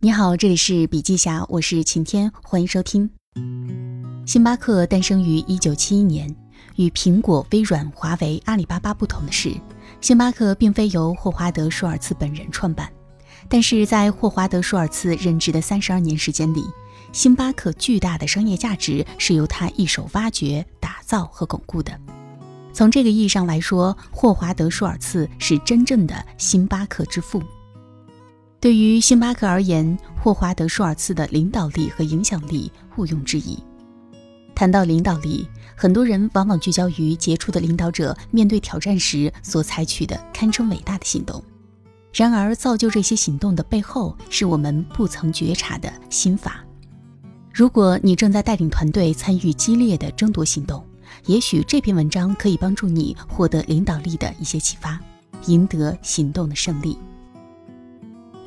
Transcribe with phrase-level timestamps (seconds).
[0.00, 3.10] 你好，这里是笔记侠，我是晴天，欢迎收听。
[4.24, 6.32] 星巴克诞生于一九七一年，
[6.76, 9.52] 与苹果、微软、华为、阿里巴巴不同的是，
[10.00, 12.88] 星巴克并非由霍华德·舒尔茨本人创办，
[13.48, 16.62] 但是在霍华德·舒尔茨任职的三十二年时间里，
[17.12, 21.92] 星巴克巨大的商业价值是由他一手挖掘、打造和巩固的。
[22.72, 27.42] 从这个意义上来说，霍华德·舒尔茨是真正的星巴克之父。
[28.60, 33.56] 对于星巴克而言，霍华德·舒尔茨的领导力和影响力毋庸置疑。
[34.52, 35.46] 谈到领导力，
[35.76, 41.40] 很多人往往聚焦于杰出的领导者面对挑战时所采取的堪称伟大的行动。
[42.12, 46.64] 然而，造就这些行动的背后，是我们不曾觉察的心法。
[47.54, 50.84] 如果你正在带领团队参与激烈的争夺行动，
[51.26, 54.98] 也许这篇文章可以帮助你获得领导力的一些启发，
[55.46, 56.98] 赢得行动的胜利。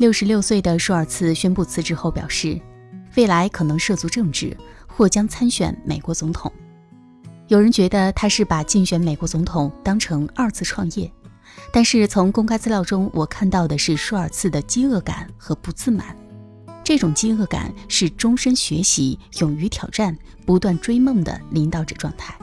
[0.01, 2.59] 六十六岁的舒尔茨宣布辞职后表示，
[3.15, 6.51] 未来可能涉足政治，或将参选美国总统。
[7.49, 11.13] 有人觉得他是把竞选美国总统当成二次创业，
[11.71, 16.17] 但是从公开资料中，我看到的是舒尔茨的饥饿感和不自满。
[16.83, 22.35] 这种饥饿感是终身学习、勇于挑战、不断追梦的领导者状态。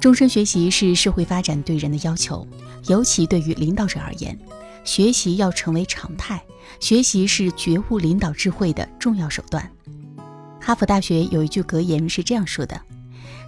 [0.00, 2.48] 终身学习是社会发展对人的要求，
[2.86, 4.38] 尤其对于领导者而言。
[4.84, 6.42] 学习要成为常态，
[6.80, 9.70] 学习是觉悟领导智慧的重要手段。
[10.60, 12.80] 哈佛大学有一句格言是这样说的：“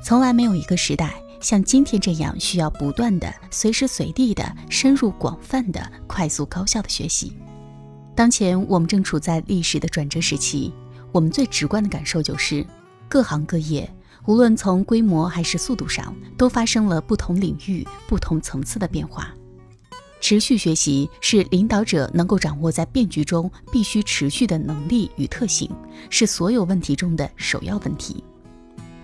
[0.02, 7.36] 从来没有一个时代像今天这样需要不断的、随时随地的、深入广泛的、快速高效的学习。”
[8.14, 10.72] 当前我们正处在历史的转折时期，
[11.12, 12.66] 我们最直观的感受就是，
[13.08, 13.88] 各行各业
[14.26, 19.34] 无论从规模还是速度上，都发生了不同领域、不同层次的变化。
[20.32, 25.70] 持续学习是领导者能够掌握在变局中必须持续的能力与特性，
[26.08, 28.24] 是所有问题中的首要问题。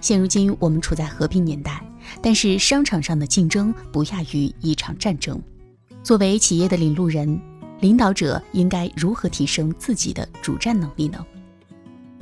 [0.01, 1.85] 现如今我们处在和平年代，
[2.23, 5.39] 但是商场上的竞争不亚于一场战争。
[6.03, 7.39] 作为企业的领路人，
[7.81, 11.23] 领导者应该如何提升自己的主战能力呢？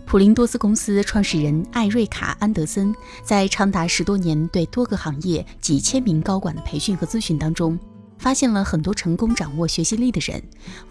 [0.04, 7.78] 普林多斯公司创始人艾瑞卡·安德森在长达十多年对多个行业几千名高管的培训和咨询当中。
[8.18, 10.42] 发现了很多成功掌握学习力的人，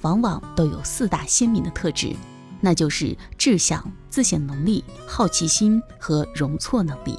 [0.02, 2.16] 往往都有四大鲜明的特质，
[2.62, 7.18] 那就是志向、自省能力、好奇心和容错能力。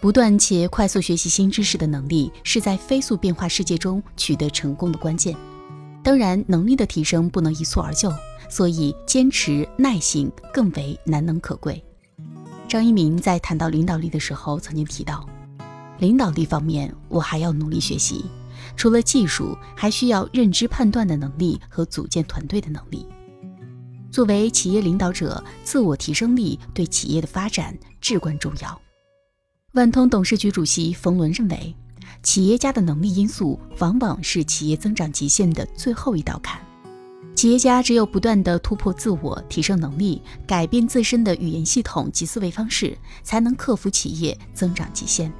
[0.00, 5.36] 不断且快速学习新知识的能力，是在飞速变化世界中取得成功的关键。
[6.04, 8.12] 当然，能力的提升不能一蹴而就，
[8.48, 11.84] 所以坚持耐性更为难能可贵。
[12.68, 15.28] 张一鸣在谈到领导力的时候曾经提到，
[15.98, 18.24] 领导力方面，我还要努力学习。
[18.76, 23.06] 除了技术，还需要认知判断的能力和组建团队的能力。
[24.10, 28.80] 作为企业领导者，自我提升力对企业的发展至关重要。
[29.72, 31.74] 万通董事局主席冯仑认为，
[32.22, 36.58] 企业家的能力因素往往是企业增长极限的最后一道坎。
[37.34, 45.32] 企业家只有不断地突破自我，提升能力，改变自身的语言系统及思维方式，才能克服企业增长极限。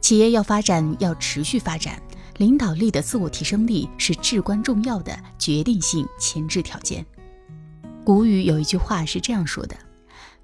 [0.00, 2.02] 企业要发展，要持续发展。
[2.40, 7.04] 领导力的自我提升力是至关重要的决定性前置条件。
[8.02, 9.76] 古语有一句话是这样说的：“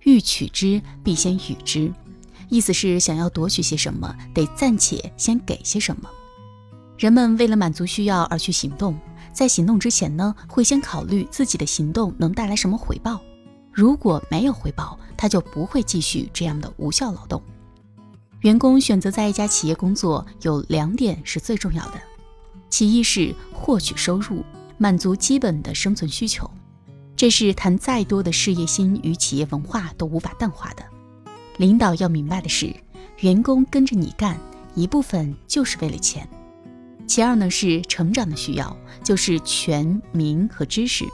[0.04, 1.90] 欲取之，必先予之。”
[2.50, 6.06] 意思是想要夺取些什么，得暂且先给些什么。
[6.98, 8.94] 人们为了满足需要而去行动，
[9.32, 13.18] 在行动之前呢，会先考虑自己的行动能带来什么回报。
[13.72, 17.42] 如果没有回报，他就不会继续这样的无效劳动。
[18.46, 22.00] 员工选择在一家企业工作，有两点是最重要的，
[22.70, 24.44] 其一是获取收入，
[24.78, 26.48] 满足基本的生存需求，
[27.16, 30.84] 这是谈再多的事业心与企业文化都无法淡化的。
[31.56, 32.72] 领导要明白的是，
[33.18, 34.38] 员工跟着你干，
[34.76, 36.28] 一部分就是为了钱。
[37.04, 41.04] 其二呢是成长的需要，就是权、名和知识。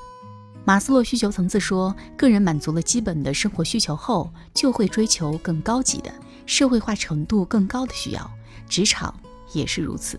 [0.67, 6.13] 马斯洛需求层次说，个人满足了基本的生活需求后，就会追求更高级的。
[6.47, 8.31] 社会化程度更高的需要，
[8.69, 9.15] 职场
[9.53, 10.19] 也是如此。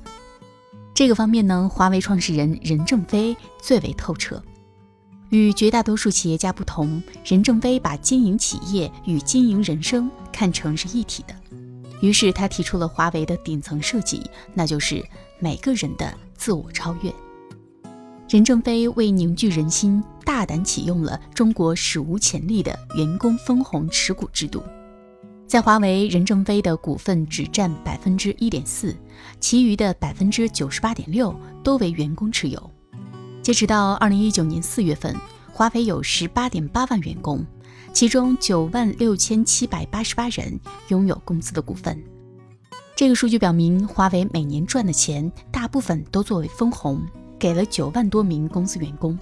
[0.94, 4.44] 这个方面呢，华为创始人任正非最为透彻。
[5.30, 11.36] 与绝大多数企业家不同，任正非把经营企业与经营人生看成是一体的。
[12.02, 14.22] 于是他提出了华为的顶层设计，
[14.54, 15.04] 那就是
[15.40, 17.12] 每个人的自我超越。
[18.30, 24.62] 任正非为凝聚人心，大胆启用了中国史无前例的员工分红持股制度。
[25.54, 28.98] 在华为，任正非的股份只占百分之一点四，
[29.40, 31.32] 其余的百分之九十八点六
[31.64, 32.72] 都为员工持有。
[33.44, 35.16] 截止到二零一九年四月份，
[35.52, 37.46] 华为有十八点八万员工，
[37.94, 42.04] 其中九万六千七百八十八人拥有公司的股份。
[42.96, 47.00] 这个数据表明，华为每年赚的钱大部分都作为分红，
[47.38, 49.16] 给了九万多名公司员工。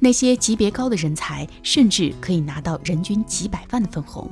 [0.00, 4.28] 那些级别高的人才，甚至可以拿到人均几百万的分红。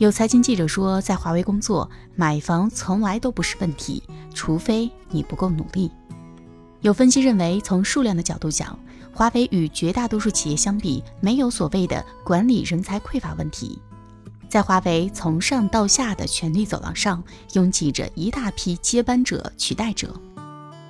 [0.00, 1.86] 有财经记者说，在华为工作，
[2.16, 4.02] 买房从来都不是问题，
[4.32, 5.90] 除非你不够努力。
[6.80, 8.78] 有分析认为，从数量的角度讲，
[9.12, 13.78] 华为与绝大多数企业相比，没有所谓的管理人才匮乏问题。
[14.48, 17.22] 在华为从上到下的权力走廊上，
[17.52, 20.18] 拥挤着一大批接班者、取代者，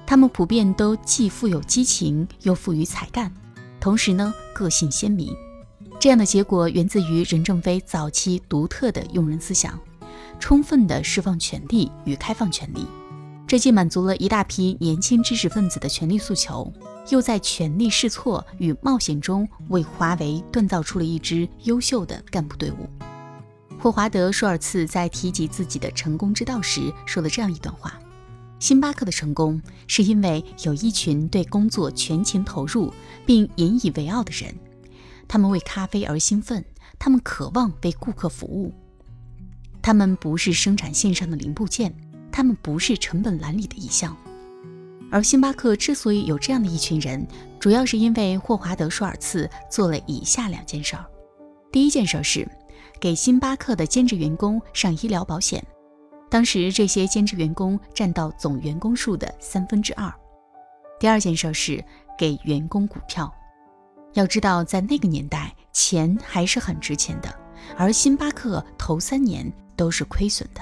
[0.06, 3.34] 他们普遍都既富有激情，又富于才干，
[3.80, 5.34] 同时呢，个性鲜明。
[6.00, 9.79] 这样的结果源自于任正非早期独特的用人思想，
[10.38, 12.87] 充分的释放权力与开放权力。
[13.47, 16.73] 这既满足了一大批年轻知识分子的权力诉求，
[17.11, 22.88] 又在权力试错与冒险中为华为锻造出了一支优秀的干部队伍。
[23.79, 28.00] 霍华德·舒尔茨在提及自己的成功之道时说了这样一段话
[28.58, 32.91] ：“星巴克的成功是因为有一群对工作全情投入
[33.26, 34.55] 并引以为傲的人，
[35.32, 36.64] 他们为咖啡而兴奋，
[36.98, 38.74] 他们渴望为顾客服务，
[39.80, 41.94] 他们不是生产线上的零部件。”
[42.32, 44.16] 他们不是成本栏里的一项，
[45.10, 47.26] 而星巴克之所以有这样的一群人，
[47.58, 51.04] 主要是因为霍华德·舒尔茨做了以下两件事儿。
[51.72, 52.48] 第一件事是
[53.00, 55.62] 给星巴克的兼职员工上医疗保险，
[56.30, 60.10] 当时这些兼职员工占到总员工数的三分之二。
[61.00, 61.84] 第二件事是
[62.16, 63.30] 给员工股票。
[64.14, 67.32] 要知道，在那个年代，钱还是很值钱的，
[67.76, 70.60] 而星巴克头三年都是亏损的。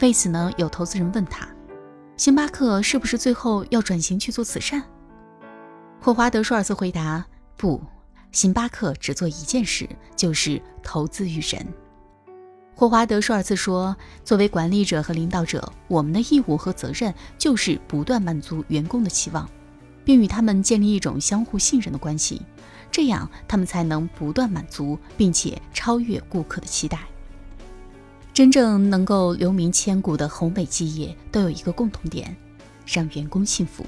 [0.00, 1.48] 为此呢，有投资人问他，
[2.16, 4.82] 星巴克是不是最后要转型去做慈善？
[6.00, 7.24] 霍华德·舒尔茨回答：
[7.56, 7.82] 不，
[8.30, 11.66] 星巴克只做一件事，就是投资于人。
[12.74, 19.48] 霍华德·舒尔茨说：“作为管理者和领导者，我们的义务和责任就是不断满足员工的期望，
[20.06, 22.40] 并与他们建立一种相互信任的关系，
[22.90, 27.00] 这样他们才能不断满足并且超越顾客的期待。”
[28.32, 32.36] 真正能够留名千古的宏伟基业都有一个共同点：
[32.86, 33.84] 让员工幸福。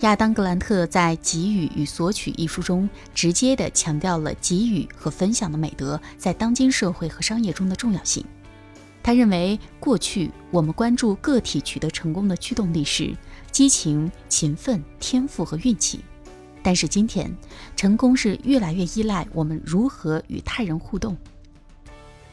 [0.00, 8.24] 亚当·格兰特在《给予与索取》一书中，直接地强调了给予和分享的美德在当今社会和商业中的重要性。
[9.02, 13.14] 他认为，过去我们关注个体取得成功的驱动力是
[13.58, 15.98] 激情、勤奋、天赋和运气，
[16.62, 17.28] 但是今天，
[17.74, 21.16] 成功是越来越依赖我们如何与他人互动。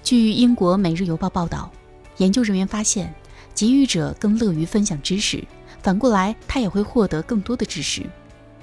[0.03, 1.71] 据英国《每日邮报》报道，
[2.17, 3.11] 研究人员发现，
[3.55, 5.43] 给予者更乐于分享知识，
[5.81, 8.03] 反过来，他也会获得更多的知识，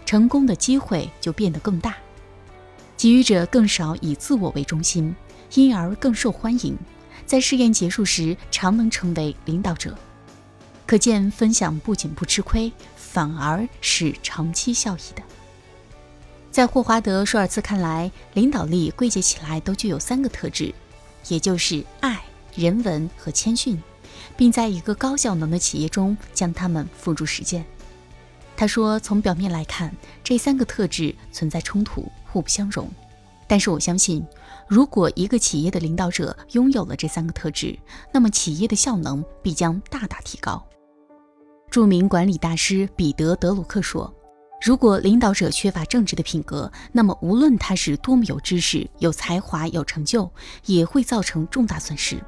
[0.06, 1.96] 成功的机会就变得更大。
[2.96, 5.12] 给予者更少以自我为中心，
[5.54, 6.78] 因而更受欢迎，
[7.26, 9.98] 在试验结束时常能成为领导者。
[10.92, 15.22] 可见，分享不仅不吃亏，反而是长期效益的。
[16.50, 20.70] 在霍华德·舒尔茨看来，领导力归结起来都具有三个特质。
[21.28, 22.22] 也就是爱、
[22.54, 23.82] 人文和谦逊，
[24.36, 27.64] 并在一个高效能的企业中将它们付诸实践。
[28.54, 32.86] 他说：“从表面来看，这三个特质存在冲突，互不相容。
[33.46, 34.22] 但是我相信，
[34.68, 37.78] 如果一个企业的领导者拥有了这三个特质，
[38.12, 40.62] 那么企业的效能必将大大提高。”
[41.72, 44.12] 著名管理大师彼得·德鲁克说。
[44.60, 50.30] 如果领导者缺乏正直的品格，那么无论他是多么有知识、有才华、有成就，
[50.66, 52.22] 也会造成重大损失，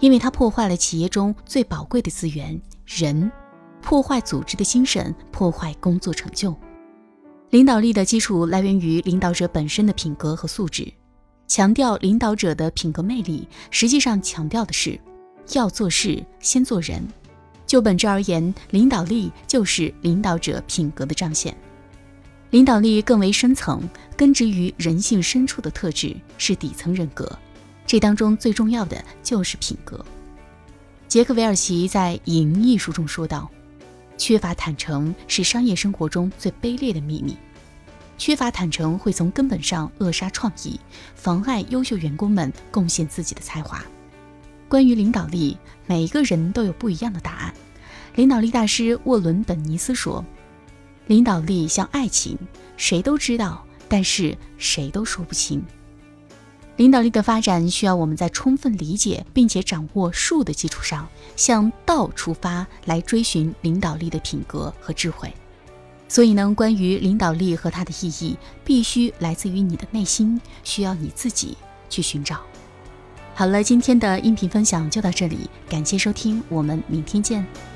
[0.00, 3.30] 因为他破坏了企业中最宝贵的资源——人，
[3.80, 6.52] 破坏组织的精神，破坏工作成就。
[7.50, 10.92] 领导力的基础来源于领导者本身的品格和素质。
[11.46, 14.98] 强调领导者的品格魅力，实际上强调的是
[15.52, 17.06] 要做事先做人。
[17.72, 21.56] 就本质而言，领导力就是领导者品格的彰显。
[22.50, 27.26] 领导力更为深层，根植于人性深处的特质是底层人格。
[27.86, 30.04] 这当中最重要的就是品格。
[31.08, 33.50] 杰克韦尔奇在《赢》一书中说道
[34.18, 37.34] ：“缺乏坦诚是商业生活中最卑劣的秘密。
[38.18, 40.78] 缺乏坦诚会从根本上扼杀创意，
[41.14, 43.82] 妨碍优秀员工们贡献自己的才华。”
[44.68, 47.54] 关于领导力，每一个人都有不一样的答案。
[48.14, 50.22] 领导力大师沃伦·本尼斯说
[51.08, 52.38] ：“领导力像爱情，
[52.76, 55.64] 谁都知道，但是谁都说不清。
[56.76, 65.32] 领导力的发展需要我们在充分理解并且掌握术的基础上，向道出发，来追寻领导力的品格和智慧。
[66.06, 71.56] 所以呢，关于领导力和它的意义，必须来自于你的内心，需要你自己
[71.88, 72.40] 去寻找。
[73.34, 77.71] 好了，今天的音频分享就到这里，感谢收听，我们明天见。